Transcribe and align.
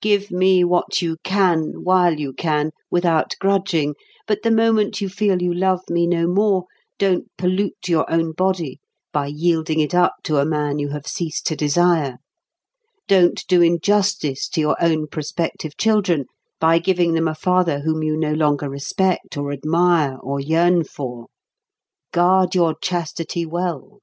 Give 0.00 0.30
me 0.30 0.62
what 0.62 1.02
you 1.02 1.16
can, 1.24 1.82
while 1.82 2.14
you 2.20 2.32
can, 2.32 2.70
without 2.92 3.34
grudging, 3.40 3.96
but 4.24 4.44
the 4.44 4.52
moment 4.52 5.00
you 5.00 5.08
feel 5.08 5.42
you 5.42 5.52
love 5.52 5.80
me 5.90 6.06
no 6.06 6.28
more, 6.28 6.66
don't 6.96 7.28
pollute 7.36 7.88
your 7.88 8.08
own 8.08 8.30
body 8.34 8.78
by 9.12 9.26
yielding 9.26 9.80
it 9.80 9.92
up 9.92 10.14
to 10.22 10.36
a 10.36 10.44
man 10.44 10.78
you 10.78 10.90
have 10.90 11.08
ceased 11.08 11.48
to 11.48 11.56
desire; 11.56 12.18
don't 13.08 13.44
do 13.48 13.60
injustice 13.62 14.48
to 14.50 14.60
your 14.60 14.76
own 14.80 15.08
prospective 15.08 15.76
children 15.76 16.26
by 16.60 16.78
giving 16.78 17.14
them 17.14 17.26
a 17.26 17.34
father 17.34 17.80
whom 17.80 18.00
you 18.04 18.16
no 18.16 18.30
longer 18.32 18.70
respect, 18.70 19.36
or 19.36 19.50
admire, 19.50 20.16
or 20.20 20.38
yearn 20.38 20.84
for. 20.84 21.26
Guard 22.12 22.54
your 22.54 22.76
chastity 22.80 23.44
well. 23.44 23.98